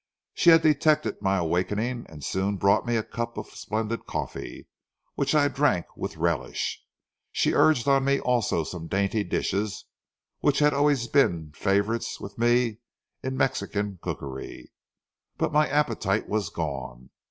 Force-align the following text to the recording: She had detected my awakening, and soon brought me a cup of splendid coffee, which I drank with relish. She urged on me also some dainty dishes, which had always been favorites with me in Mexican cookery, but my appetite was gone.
She 0.33 0.49
had 0.49 0.63
detected 0.63 1.21
my 1.21 1.37
awakening, 1.37 2.07
and 2.09 2.23
soon 2.23 2.57
brought 2.57 2.87
me 2.87 2.95
a 2.95 3.03
cup 3.03 3.37
of 3.37 3.53
splendid 3.53 4.07
coffee, 4.07 4.67
which 5.13 5.35
I 5.35 5.47
drank 5.47 5.95
with 5.95 6.17
relish. 6.17 6.83
She 7.31 7.53
urged 7.53 7.87
on 7.87 8.05
me 8.05 8.19
also 8.19 8.63
some 8.63 8.87
dainty 8.87 9.23
dishes, 9.23 9.85
which 10.39 10.57
had 10.57 10.73
always 10.73 11.07
been 11.07 11.51
favorites 11.51 12.19
with 12.19 12.39
me 12.39 12.79
in 13.21 13.37
Mexican 13.37 13.99
cookery, 14.01 14.71
but 15.37 15.53
my 15.53 15.69
appetite 15.69 16.27
was 16.27 16.49
gone. 16.49 17.11